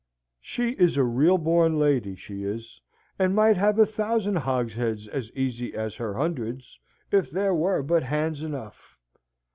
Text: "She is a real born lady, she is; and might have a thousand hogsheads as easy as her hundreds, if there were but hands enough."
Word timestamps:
"She 0.39 0.69
is 0.79 0.97
a 0.97 1.03
real 1.03 1.37
born 1.37 1.77
lady, 1.77 2.15
she 2.15 2.43
is; 2.43 2.81
and 3.19 3.35
might 3.35 3.55
have 3.57 3.77
a 3.77 3.85
thousand 3.85 4.35
hogsheads 4.37 5.07
as 5.07 5.31
easy 5.33 5.75
as 5.75 5.93
her 5.97 6.15
hundreds, 6.15 6.79
if 7.11 7.29
there 7.29 7.53
were 7.53 7.83
but 7.83 8.01
hands 8.01 8.41
enough." 8.41 8.97